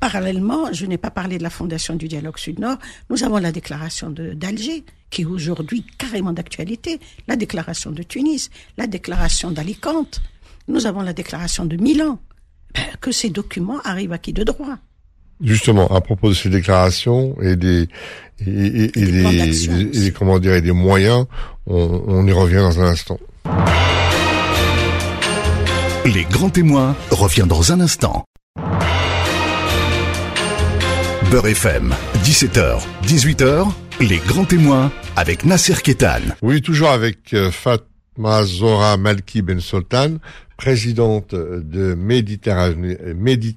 [0.00, 2.78] Parallèlement, je n'ai pas parlé de la Fondation du dialogue Sud-Nord,
[3.10, 8.86] nous avons la déclaration d'Alger, qui est aujourd'hui carrément d'actualité, la déclaration de Tunis, la
[8.86, 10.22] déclaration d'Alicante,
[10.68, 12.18] nous avons la déclaration de Milan.
[12.74, 14.76] Ben, que ces documents arrivent à qui de droit?
[15.40, 17.88] Justement, à propos de ces déclarations et des
[18.40, 21.26] et, et, et, les, comment dire et des moyens,
[21.66, 23.18] on, on y revient dans un instant.
[26.14, 28.24] Les grands témoins revient dans un instant.
[31.30, 31.94] Beurre FM,
[32.24, 36.22] 17h, 18h, les grands témoins avec Nasser Ketan.
[36.40, 40.14] Oui, toujours avec euh, Fatma Zora Malki Ben Sultan,
[40.56, 42.96] présidente de Méditerranée,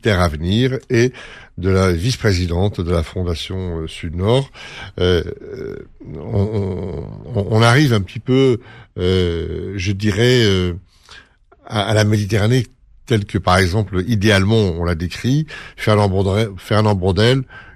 [0.07, 1.13] Avenir et
[1.57, 4.51] de la vice-présidente de la Fondation euh, Sud-Nord.
[4.99, 5.23] Euh,
[6.21, 8.59] on, arrive un petit peu,
[8.97, 10.73] je dirais,
[11.71, 12.67] à, la Méditerranée
[13.05, 15.47] telle que, par exemple, idéalement, on l'a décrit.
[15.75, 16.09] Fernand
[16.57, 16.99] Fernand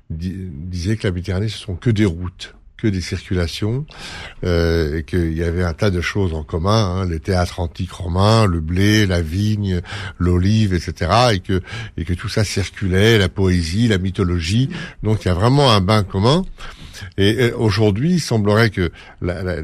[0.10, 3.86] disait que la Méditerranée, ce sont que des routes que des circulations
[4.44, 7.92] euh, et qu'il y avait un tas de choses en commun, hein, les théâtres antiques
[7.92, 9.82] romains, le blé, la vigne,
[10.20, 11.12] l'olive, etc.
[11.34, 11.62] et que
[11.98, 14.70] et que tout ça circulait, la poésie, la mythologie.
[15.04, 16.44] Donc il y a vraiment un bain commun.
[17.18, 19.56] Et aujourd'hui, il semblerait que la, la,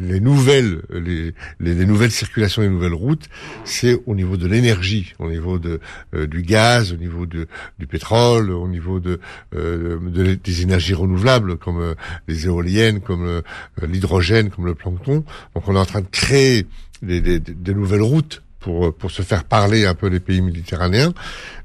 [0.00, 3.28] les nouvelles, les, les, nouvelles circulations, les nouvelles routes,
[3.64, 5.80] c'est au niveau de l'énergie, au niveau de
[6.14, 7.46] euh, du gaz, au niveau de,
[7.78, 9.20] du pétrole, au niveau de,
[9.54, 11.94] euh, de des énergies renouvelables comme euh,
[12.28, 13.42] les éoliennes, comme
[13.82, 15.24] l'hydrogène, comme le plancton.
[15.54, 16.66] Donc, on est en train de créer
[17.02, 21.12] des, des, des nouvelles routes pour pour se faire parler un peu les pays méditerranéens,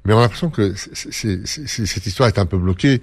[0.06, 3.02] mais on a l'impression que cette histoire est un peu bloquée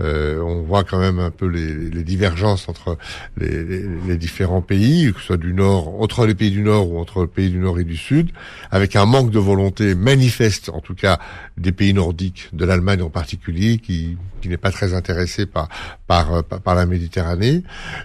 [0.00, 2.98] euh, on voit quand même un peu les, divergences entre
[3.36, 7.22] les, différents pays, que ce soit du Nord, entre les pays du Nord ou entre
[7.22, 8.30] les pays du Nord et du Sud,
[8.70, 11.18] avec un manque de volonté manifeste, en tout cas
[11.56, 15.68] des pays nordiques, de l'Allemagne en particulier, qui, n'est pas très intéressé par
[16.06, 17.62] par par, la Méditerranée.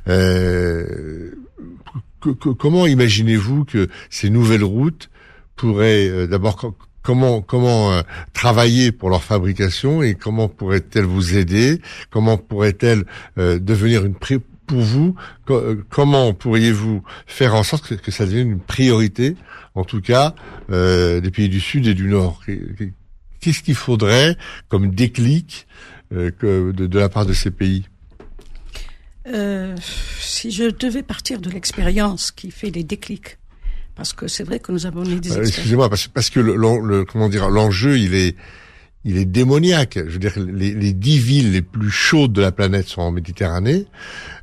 [0.08, 1.32] Euh,
[2.20, 5.10] comment imaginez-vous que ces nouvelles routes
[5.56, 8.02] pourraient euh, d'abord comment comment
[8.34, 11.82] travailler pour leur fabrication et comment pourrait-elle vous aider?
[12.10, 13.06] Comment pourrait-elle
[13.38, 14.16] devenir une
[14.66, 15.16] pour vous,
[15.90, 19.36] comment pourriez-vous faire en sorte que, ça devienne une priorité,
[19.76, 20.34] en tout cas,
[20.70, 22.42] des pays du Sud et du Nord?
[23.40, 24.38] Qu'est-ce qu'il faudrait
[24.68, 25.68] comme déclic
[26.12, 27.86] de, la part de ces pays?
[29.28, 29.76] Euh,
[30.20, 33.38] si je devais partir de l'expérience qui fait les déclics,
[33.96, 36.56] parce que c'est vrai que nous avons eu des euh, Excusez-moi, parce, parce, que le,
[36.56, 38.36] le, comment dire, l'enjeu, il est,
[39.06, 39.98] il est démoniaque.
[39.98, 43.12] Je veux dire, les, les dix villes les plus chaudes de la planète sont en
[43.12, 43.86] Méditerranée.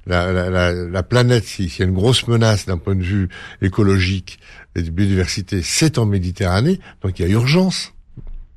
[0.06, 3.28] La, la, la, la planète, s'il y a une grosse menace d'un point de vue
[3.60, 4.38] écologique
[4.74, 6.80] et de biodiversité, c'est en Méditerranée.
[7.02, 7.92] Donc il y a urgence.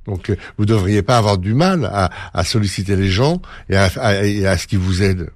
[0.05, 3.89] Donc euh, vous devriez pas avoir du mal à, à solliciter les gens et à,
[3.97, 5.29] à, à ce qu'ils vous aident.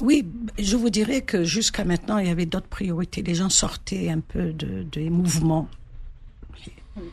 [0.00, 0.24] Oui,
[0.58, 3.22] je vous dirais que jusqu'à maintenant, il y avait d'autres priorités.
[3.22, 5.68] Les gens sortaient un peu de, des mouvements.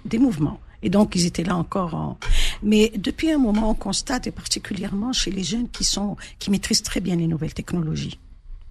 [0.06, 0.60] Des mouvements.
[0.84, 2.18] Et donc, ils étaient là encore en...
[2.62, 6.84] Mais depuis un moment, on constate, et particulièrement chez les jeunes qui sont, qui maîtrisent
[6.84, 8.20] très bien les nouvelles technologies.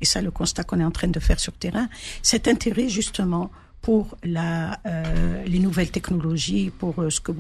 [0.01, 1.89] Et ça, le constat qu'on est en train de faire sur terrain,
[2.23, 3.51] cet intérêt, justement,
[3.81, 7.33] pour la, euh, les nouvelles technologies, pour euh, ce que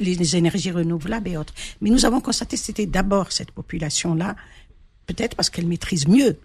[0.00, 1.52] les énergies renouvelables et autres.
[1.80, 4.34] Mais nous avons constaté que c'était d'abord cette population-là
[5.06, 6.38] peut-être parce qu'elle maîtrise mieux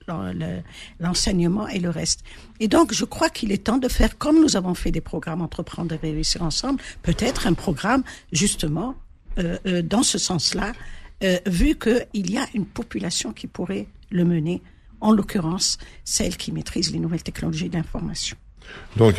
[1.00, 2.24] l'enseignement et le reste.
[2.60, 5.42] Et donc, je crois qu'il est temps de faire, comme nous avons fait des programmes
[5.42, 8.96] Entreprendre et réussir ensemble, peut-être un programme justement
[9.38, 10.74] euh, euh, dans ce sens-là,
[11.24, 14.62] euh, vu qu'il y a une population qui pourrait le mener,
[15.02, 18.36] en l'occurrence celle qui maîtrise les nouvelles technologies d'information.
[18.98, 19.16] Donc,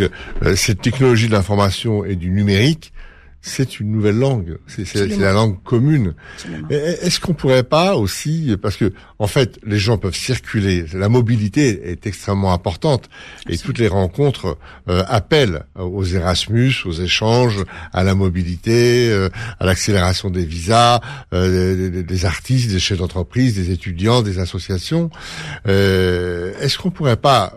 [0.55, 2.92] cette technologie de l'information et du numérique,
[3.42, 6.14] c'est une nouvelle langue, c'est la langue commune.
[6.68, 11.90] Est-ce qu'on pourrait pas aussi, parce que en fait, les gens peuvent circuler, la mobilité
[11.90, 13.09] est extrêmement importante.
[13.48, 19.66] Et toutes les rencontres euh, appellent aux Erasmus, aux échanges, à la mobilité, euh, à
[19.66, 21.00] l'accélération des visas,
[21.33, 25.11] euh, des, artistes, des chefs d'entreprise, des étudiants, des associations.
[25.66, 27.55] Est-ce qu'on pourrait pas,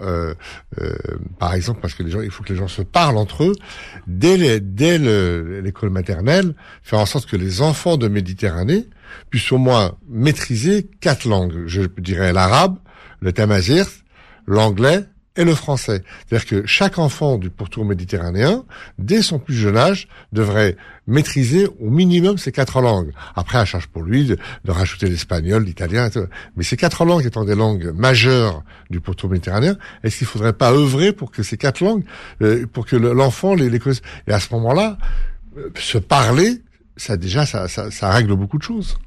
[1.40, 3.56] par exemple, parce que les gens, il faut que les gens se parlent entre eux,
[4.08, 8.88] dès les, dès les l'école maternelle, faire en sorte que les enfants de Méditerranée
[9.30, 11.64] puissent au moins maîtriser quatre langues.
[11.66, 12.78] Je dirais l'arabe,
[13.22, 13.88] le tamazir,
[14.46, 15.06] l'anglais
[15.36, 16.04] et le français.
[16.28, 18.64] C'est-à-dire que chaque enfant du pourtour méditerranéen,
[19.00, 23.12] dès son plus jeune âge, devrait maîtriser au minimum ces quatre langues.
[23.36, 26.10] Après, à charge pour lui de, rajouter l'espagnol, l'italien,
[26.56, 30.72] mais ces quatre langues étant des langues majeures du pourtour méditerranéen, est-ce qu'il faudrait pas
[30.72, 32.04] œuvrer pour que ces quatre langues,
[32.42, 33.80] euh, pour que l'enfant les, les
[34.28, 34.98] Et à ce moment-là,
[35.76, 36.62] se parler,
[36.98, 38.98] ça déjà, ça, règle beaucoup de choses.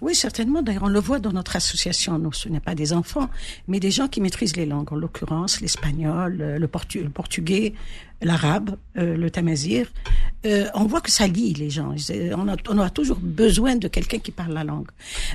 [0.00, 0.60] Oui, certainement.
[0.60, 2.20] D'ailleurs, on le voit dans notre association.
[2.32, 3.30] Ce n'est pas des enfants,
[3.68, 4.92] mais des gens qui maîtrisent les langues.
[4.92, 6.68] En l'occurrence, l'espagnol, euh, le,
[7.08, 7.72] portugais,
[8.20, 9.86] l'arabe, euh, le tamazir.
[10.44, 11.94] Euh, on voit que ça lie les gens.
[12.36, 14.88] On a, on a toujours besoin de quelqu'un qui parle la langue.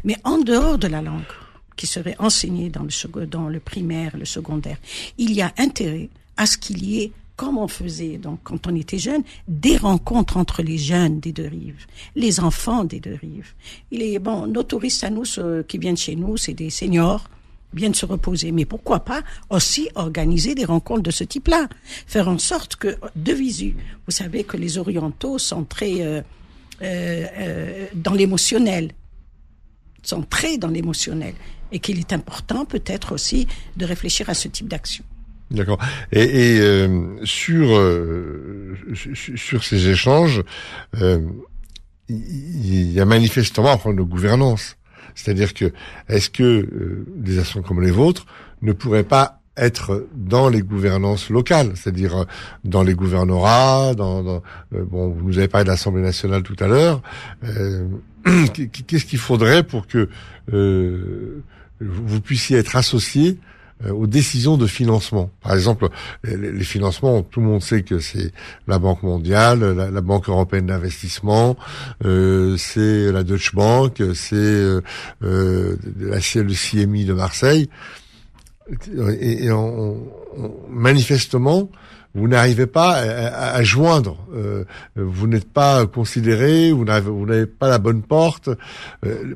[0.03, 1.23] Mais en dehors de la langue,
[1.75, 4.77] qui serait enseignée dans le, dans le primaire, le secondaire,
[5.17, 8.75] il y a intérêt à ce qu'il y ait comme on faisait donc quand on
[8.75, 13.53] était jeune, des rencontres entre les jeunes des deux rives, les enfants des deux rives.
[13.91, 15.23] Il est bon, nos touristes à nous
[15.65, 17.29] qui viennent chez nous, c'est des seniors
[17.73, 21.69] viennent se reposer, mais pourquoi pas aussi organiser des rencontres de ce type-là,
[22.07, 23.73] faire en sorte que de visu,
[24.05, 26.21] vous savez que les orientaux sont très euh,
[26.81, 28.91] euh, euh dans l'émotionnel,
[30.03, 31.35] sont très dans l'émotionnel,
[31.71, 33.47] et qu'il est important peut-être aussi
[33.77, 35.05] de réfléchir à ce type d'action.
[35.51, 35.79] D'accord.
[36.11, 40.43] Et, et euh, sur, euh, sur ces échanges,
[41.01, 41.19] euh,
[42.07, 44.77] il y a manifestement un problème de gouvernance.
[45.15, 45.71] C'est-à-dire que
[46.07, 48.25] est-ce que des actions comme les vôtres
[48.61, 52.25] ne pourraient pas être dans les gouvernances locales, c'est-à-dire
[52.63, 56.67] dans les gouvernorats, dans, dans bon, vous nous avez parlé de l'Assemblée nationale tout à
[56.67, 57.01] l'heure.
[58.53, 60.07] Qu'est-ce qu'il faudrait pour que
[61.81, 63.48] vous puissiez être associé euh,
[63.87, 65.29] aux décisions de financement.
[65.41, 65.87] Par exemple,
[66.23, 68.31] les, financements, tout le monde sait que c'est
[68.67, 71.55] la Banque mondiale, la, Banque européenne d'investissement,
[72.03, 74.81] euh, c'est la Deutsche Bank, c'est euh,
[75.23, 77.69] euh la, le CMI de Marseille.
[78.93, 79.49] Et, et
[80.69, 81.69] manifestement,
[82.13, 84.65] vous n'arrivez pas à, à, joindre, euh,
[84.95, 88.49] vous n'êtes pas considéré, vous n'avez pas la bonne porte,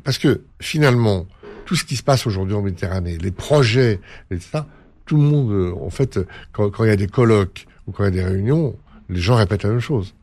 [0.03, 1.25] parce que finalement,
[1.65, 3.99] tout ce qui se passe aujourd'hui en Méditerranée, les projets,
[4.31, 4.59] etc.,
[5.05, 6.19] tout le monde, en fait,
[6.53, 8.75] quand, il y a des colloques ou quand il y a des réunions,
[9.09, 10.13] les gens répètent la même chose.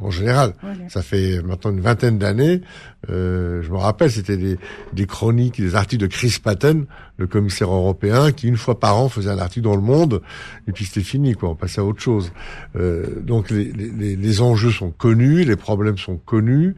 [0.00, 0.54] En général,
[0.88, 2.62] ça fait maintenant une vingtaine d'années.
[3.10, 4.58] Euh, je me rappelle, c'était des,
[4.92, 9.08] des, chroniques, des articles de Chris Patton, le commissaire européen, qui une fois par an
[9.08, 10.22] faisait un article dans Le Monde,
[10.66, 11.50] et puis c'était fini, quoi.
[11.50, 12.32] On passait à autre chose.
[12.76, 16.76] Euh, donc les, les, les, enjeux sont connus, les problèmes sont connus.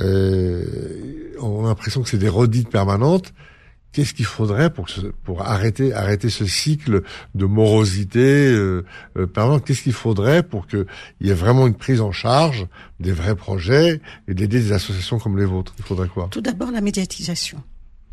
[0.00, 0.64] Euh,
[1.40, 3.32] on a l'impression que c'est des redites permanentes
[3.96, 7.00] qu'est-ce qu'il faudrait pour arrêter arrêter ce cycle
[7.34, 8.84] de morosité euh,
[9.16, 10.84] euh Qu'est-ce qu'il faudrait pour qu'il
[11.22, 12.66] y ait vraiment une prise en charge
[13.00, 15.74] des vrais projets et d'aider des associations comme les vôtres?
[15.78, 16.28] Il faudrait quoi?
[16.30, 17.62] Tout d'abord la médiatisation,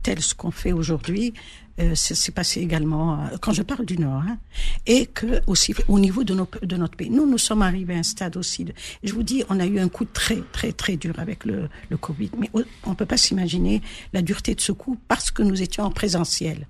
[0.04, 1.34] tel ce qu'on fait aujourd'hui
[1.80, 4.38] euh, c'est passé également euh, quand je parle du Nord, hein,
[4.86, 7.10] et que aussi au niveau de, nos, de notre pays.
[7.10, 8.66] Nous, nous sommes arrivés à un stade aussi.
[8.66, 11.70] De, je vous dis, on a eu un coup très très très dur avec le,
[11.90, 12.52] le Covid, mais
[12.86, 13.82] on peut pas s'imaginer
[14.14, 16.68] la dureté de ce coup parce que nous étions en présentiel.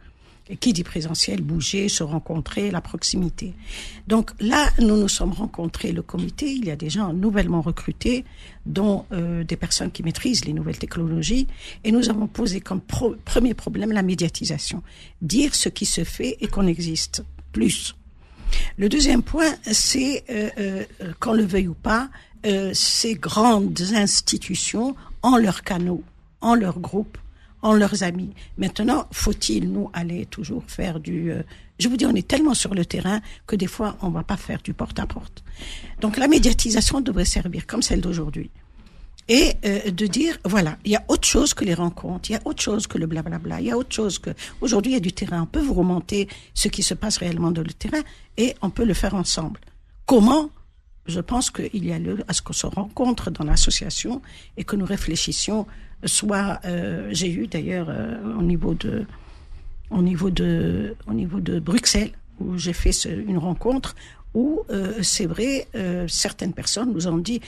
[0.59, 3.53] Qui dit présentiel, bouger, se rencontrer, la proximité.
[4.07, 8.25] Donc là, nous nous sommes rencontrés, le comité, il y a des gens nouvellement recrutés,
[8.65, 11.47] dont euh, des personnes qui maîtrisent les nouvelles technologies,
[11.85, 14.83] et nous avons posé comme premier problème la médiatisation.
[15.21, 17.95] Dire ce qui se fait et qu'on existe plus.
[18.77, 20.83] Le deuxième point, c'est, euh, euh,
[21.19, 22.09] qu'on le veuille ou pas,
[22.45, 26.03] euh, ces grandes institutions ont leurs canaux,
[26.41, 27.17] en leurs groupes,
[27.63, 28.31] en leurs amis.
[28.57, 31.31] Maintenant, faut-il nous aller toujours faire du...
[31.31, 31.41] Euh,
[31.79, 34.37] je vous dis, on est tellement sur le terrain que des fois, on va pas
[34.37, 35.43] faire du porte-à-porte.
[36.01, 38.51] Donc la médiatisation devrait servir comme celle d'aujourd'hui.
[39.29, 42.35] Et euh, de dire, voilà, il y a autre chose que les rencontres, il y
[42.35, 44.31] a autre chose que le blablabla, il y a autre chose que...
[44.59, 45.43] Aujourd'hui, il y a du terrain.
[45.43, 48.03] On peut vous remonter ce qui se passe réellement dans le terrain
[48.37, 49.61] et on peut le faire ensemble.
[50.05, 50.49] Comment
[51.05, 54.21] je pense qu'il y a lieu à ce qu'on se rencontre dans l'association
[54.57, 55.67] et que nous réfléchissions
[56.05, 59.05] soit euh, j'ai eu d'ailleurs euh, au niveau de
[59.89, 63.95] au niveau de au niveau de Bruxelles où j'ai fait une rencontre
[64.33, 65.67] où euh, c'est vrai
[66.07, 67.41] certaines personnes nous ont dit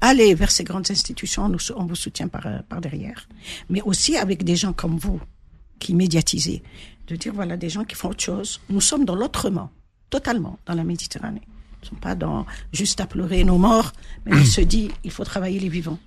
[0.00, 3.28] allez vers ces grandes institutions nous, on vous soutient par par derrière.
[3.68, 5.20] Mais aussi avec des gens comme vous
[5.78, 6.62] qui médiatisez
[7.06, 8.60] de dire voilà des gens qui font autre chose.
[8.68, 9.70] Nous sommes dans l'autrement
[10.10, 11.42] totalement dans la Méditerranée
[11.82, 13.92] ne sont pas dans juste à pleurer nos morts,
[14.26, 15.98] mais on se dit il faut travailler les vivants.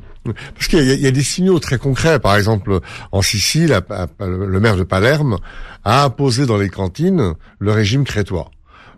[0.54, 2.20] Parce qu'il y, a des signaux très concrets.
[2.20, 2.80] Par exemple,
[3.12, 3.80] en Sicile,
[4.20, 5.38] le maire de Palerme
[5.84, 8.52] a imposé dans les cantines le régime crétois.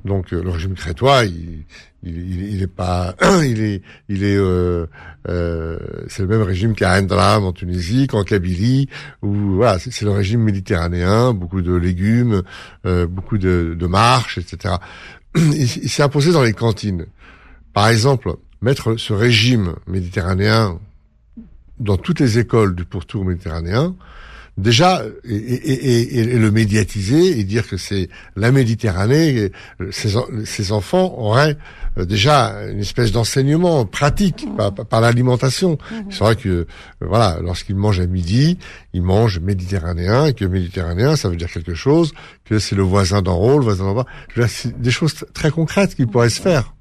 [0.06, 1.64] Donc euh, le régime crétois, il,
[2.04, 4.86] il, est pas, il est, il est, euh,
[5.30, 8.90] euh, c'est le même régime qu'à Endram en Tunisie, qu'en Kabylie,
[9.22, 12.42] où voilà, c'est le régime méditerranéen, beaucoup de légumes,
[12.84, 14.76] beaucoup de, de marches, etc.
[15.36, 17.08] il, s'est imposé dans les cantines.
[17.74, 20.80] Par exemple, mettre ce régime méditerranéen
[21.80, 23.96] dans toutes les écoles du pourtour méditerranéen,
[24.58, 29.52] déjà et, et, et, le médiatiser et dire que c'est la Méditerranée,
[29.92, 31.58] ces, enfants auraient
[31.98, 34.86] euh, déjà une espèce d'enseignement pratique mmh.
[34.86, 35.74] par, l'alimentation.
[35.74, 35.96] Mmh.
[36.12, 36.66] C'est vrai que euh,
[37.02, 38.58] voilà, lorsqu'ils mangent à midi,
[38.94, 42.14] ils mangent méditerranéen et que méditerranéen, ça veut dire quelque chose,
[42.46, 44.06] que c'est le voisin d'en haut, le voisin d'en bas.
[44.78, 46.74] Des choses très concrètes qui pourraient se faire.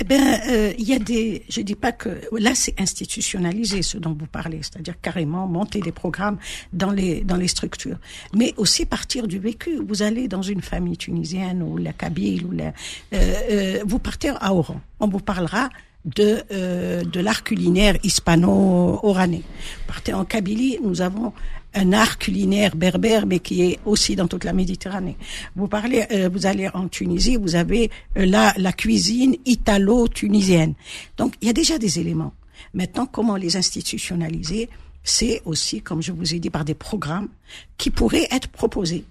[0.00, 1.42] Eh bien, euh, il y a des.
[1.48, 5.92] Je dis pas que là c'est institutionnalisé ce dont vous parlez, c'est-à-dire carrément monter des
[5.92, 6.38] programmes
[6.72, 7.98] dans les dans les structures,
[8.34, 9.76] mais aussi partir du vécu.
[9.76, 12.72] Vous allez dans une famille tunisienne ou la Kabyle ou la, euh,
[13.12, 15.68] euh, vous partez à Oran, on vous parlera
[16.04, 19.42] de euh, de l'art culinaire hispano-oranais.
[19.86, 21.32] Partez en Kabylie, nous avons
[21.78, 25.16] un art culinaire berbère, mais qui est aussi dans toute la Méditerranée.
[25.56, 30.74] Vous parlez, euh, vous allez en Tunisie, vous avez euh, la, la cuisine italo-tunisienne.
[31.16, 32.34] Donc, il y a déjà des éléments.
[32.74, 34.68] Maintenant, comment les institutionnaliser
[35.04, 37.28] C'est aussi, comme je vous ai dit, par des programmes
[37.76, 39.04] qui pourraient être proposés.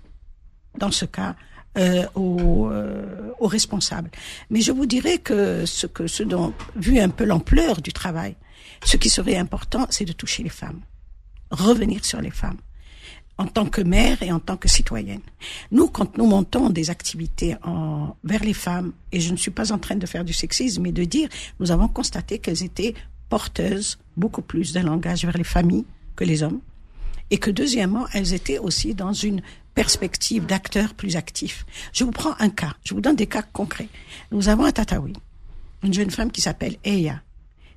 [0.77, 1.36] Dans ce cas,
[1.77, 4.10] euh, aux, euh, aux, responsables.
[4.49, 8.36] Mais je vous dirais que ce que ce dont, vu un peu l'ampleur du travail,
[8.84, 10.82] ce qui serait important, c'est de toucher les femmes
[11.52, 12.58] revenir sur les femmes
[13.38, 15.22] en tant que mère et en tant que citoyenne.
[15.72, 19.72] Nous, quand nous montons des activités en, vers les femmes, et je ne suis pas
[19.72, 21.30] en train de faire du sexisme, mais de dire,
[21.60, 22.96] nous avons constaté qu'elles étaient
[23.30, 26.62] porteuses beaucoup plus d'un langage vers les familles que les hommes,
[27.30, 29.42] et que deuxièmement, elles étaient aussi dans une
[29.76, 31.66] perspective d'acteurs plus actifs.
[31.94, 33.90] Je vous prends un cas, je vous donne des cas concrets.
[34.32, 35.18] Nous avons à Tataouine
[35.84, 37.22] une jeune femme qui s'appelle Eya.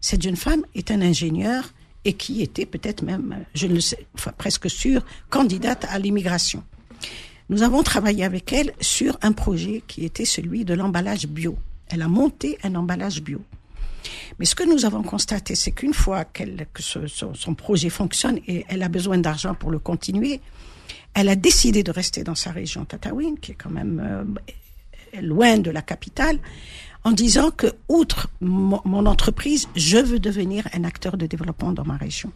[0.01, 4.33] Cette jeune femme est un ingénieur et qui était peut-être même, je ne sais, enfin
[4.37, 6.65] presque sûr, candidate à l'immigration.
[7.49, 11.59] Nous avons travaillé avec elle sur un projet qui était celui de l'emballage bio.
[11.89, 13.41] Elle a monté un emballage bio.
[14.39, 16.45] Mais ce que nous avons constaté, c'est qu'une fois que
[17.35, 20.41] son projet fonctionne et elle a besoin d'argent pour le continuer,
[21.15, 25.59] elle a décidé de rester dans sa région Tataouine, qui est quand même euh, loin
[25.59, 26.39] de la capitale,
[27.05, 31.97] en disant que, outre mon, entreprise, je veux devenir un acteur de développement dans ma
[31.97, 32.33] région.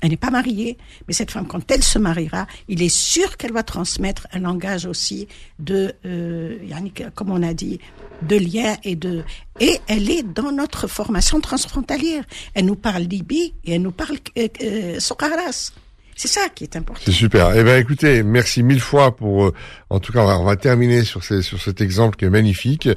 [0.00, 3.52] Elle n'est pas mariée, mais cette femme, quand elle se mariera, il est sûr qu'elle
[3.52, 5.28] va transmettre un langage aussi
[5.60, 7.78] de, euh, Yannick, comme on a dit,
[8.22, 9.24] de lien et de
[9.60, 12.24] et elle est dans notre formation transfrontalière.
[12.54, 15.72] Elle nous parle Libye et elle nous parle euh, euh, Sokaras.
[16.14, 17.02] C'est ça qui est important.
[17.04, 17.52] C'est super.
[17.56, 19.46] Eh ben, écoutez, merci mille fois pour.
[19.46, 19.54] euh,
[19.90, 22.30] en tout cas, on va, on va terminer sur, ces, sur cet exemple qui est
[22.30, 22.88] magnifique.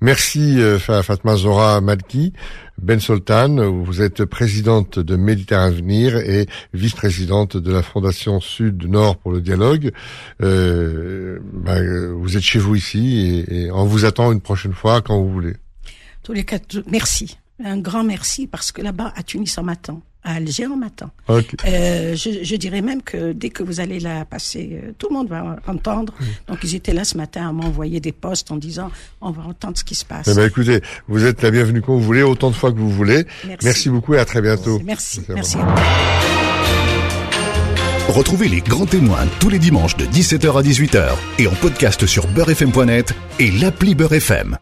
[0.00, 2.32] Merci euh, Fa- Fatma Zora Malki,
[2.78, 3.70] Ben Soltan.
[3.82, 9.90] Vous êtes présidente de Méditerranée Avenir et vice-présidente de la Fondation Sud-Nord pour le dialogue.
[10.42, 15.02] Euh, ben, vous êtes chez vous ici et, et on vous attend une prochaine fois
[15.02, 15.54] quand vous voulez.
[16.22, 17.36] Tous les tout- merci.
[17.62, 20.02] Un grand merci parce que là-bas, à Tunis, on m'attend.
[20.22, 21.10] À Alger, on m'attend.
[21.28, 21.54] Ok.
[21.66, 25.14] Euh, je, je dirais même que dès que vous allez la passer, euh, tout le
[25.14, 26.12] monde va entendre.
[26.46, 28.90] Donc, ils étaient là ce matin à m'envoyer des posts en disant
[29.22, 30.28] on va entendre ce qui se passe.
[30.30, 32.90] Eh ben, écoutez, vous êtes la bienvenue quand vous voulez, autant de fois que vous
[32.90, 33.24] voulez.
[33.46, 33.64] Merci.
[33.64, 34.78] Merci beaucoup et à très bientôt.
[34.84, 35.58] Merci, Merci, merci.
[38.08, 42.26] Retrouvez les grands témoins tous les dimanches de 17h à 18h et en podcast sur
[42.26, 44.58] beurrefm.net et l'appli Beurre FM.